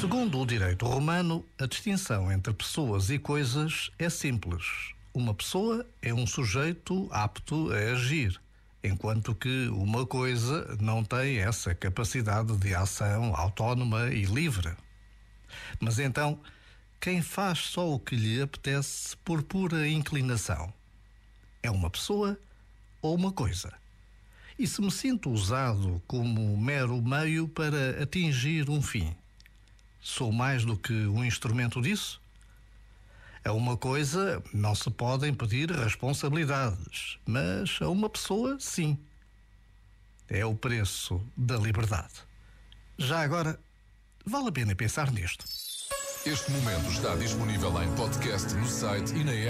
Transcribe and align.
Segundo 0.00 0.40
o 0.40 0.46
direito 0.46 0.86
romano, 0.86 1.44
a 1.58 1.66
distinção 1.66 2.32
entre 2.32 2.54
pessoas 2.54 3.10
e 3.10 3.18
coisas 3.18 3.90
é 3.98 4.08
simples. 4.08 4.64
Uma 5.12 5.34
pessoa 5.34 5.86
é 6.00 6.14
um 6.14 6.26
sujeito 6.26 7.06
apto 7.12 7.70
a 7.70 7.92
agir, 7.92 8.40
enquanto 8.82 9.34
que 9.34 9.68
uma 9.68 10.06
coisa 10.06 10.74
não 10.80 11.04
tem 11.04 11.36
essa 11.36 11.74
capacidade 11.74 12.56
de 12.56 12.74
ação 12.74 13.36
autónoma 13.36 14.06
e 14.06 14.24
livre. 14.24 14.74
Mas 15.78 15.98
então, 15.98 16.40
quem 16.98 17.20
faz 17.20 17.58
só 17.58 17.86
o 17.92 18.00
que 18.00 18.16
lhe 18.16 18.40
apetece 18.40 19.14
por 19.18 19.42
pura 19.42 19.86
inclinação? 19.86 20.72
É 21.62 21.70
uma 21.70 21.90
pessoa 21.90 22.38
ou 23.02 23.14
uma 23.14 23.32
coisa? 23.32 23.70
E 24.58 24.66
se 24.66 24.80
me 24.80 24.90
sinto 24.90 25.30
usado 25.30 26.00
como 26.06 26.56
mero 26.56 27.02
meio 27.02 27.46
para 27.46 28.02
atingir 28.02 28.70
um 28.70 28.80
fim, 28.80 29.14
sou 30.00 30.32
mais 30.32 30.64
do 30.64 30.76
que 30.76 30.92
um 30.92 31.24
instrumento 31.24 31.80
disso? 31.80 32.20
A 33.44 33.52
uma 33.52 33.76
coisa 33.76 34.42
não 34.52 34.74
se 34.74 34.90
podem 34.90 35.32
pedir 35.32 35.70
responsabilidades, 35.70 37.18
mas 37.24 37.78
a 37.80 37.88
uma 37.88 38.08
pessoa, 38.08 38.56
sim. 38.60 38.98
É 40.28 40.44
o 40.44 40.54
preço 40.54 41.20
da 41.36 41.56
liberdade. 41.56 42.14
Já 42.98 43.22
agora, 43.22 43.58
vale 44.24 44.48
a 44.48 44.52
pena 44.52 44.74
pensar 44.74 45.10
nisto. 45.10 45.44
Este 46.26 46.50
momento 46.50 46.90
está 46.90 47.16
disponível 47.16 47.82
em 47.82 47.90
podcast 47.96 48.52
no 48.54 48.68
site 48.68 49.14
e 49.14 49.24
na 49.24 49.32
app. 49.32 49.48